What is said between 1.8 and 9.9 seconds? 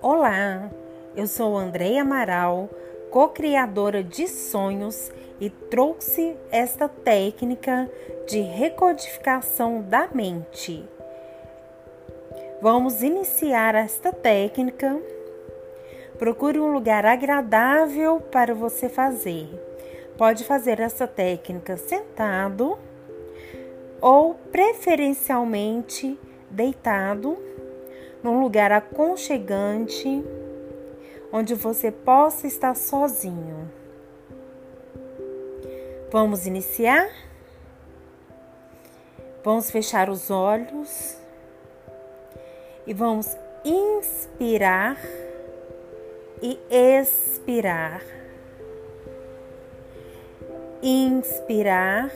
Amaral, co-criadora de sonhos e trouxe esta técnica de recodificação